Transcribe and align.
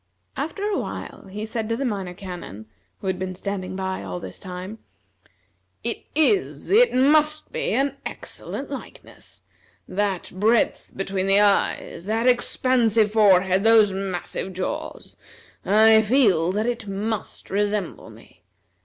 After 0.35 0.63
a 0.63 0.79
while 0.79 1.27
he 1.29 1.45
said 1.45 1.69
to 1.69 1.77
the 1.77 1.85
Minor 1.85 2.15
Canon, 2.15 2.65
who 3.01 3.05
had 3.05 3.19
been 3.19 3.35
standing 3.35 3.75
by 3.75 4.01
all 4.01 4.19
this 4.19 4.39
time: 4.39 4.79
"It 5.83 6.05
is, 6.15 6.71
it 6.71 6.91
must 6.91 7.51
be, 7.51 7.73
an 7.73 7.97
excellent 8.03 8.71
likeness! 8.71 9.43
That 9.87 10.31
breadth 10.33 10.91
between 10.95 11.27
the 11.27 11.39
eyes, 11.41 12.05
that 12.05 12.25
expansive 12.25 13.11
forehead, 13.11 13.63
those 13.63 13.93
massive 13.93 14.53
jaws! 14.53 15.17
I 15.63 16.01
feel 16.01 16.51
that 16.51 16.65
it 16.65 16.87
must 16.87 17.51
resemble 17.51 18.09
me. 18.09 18.41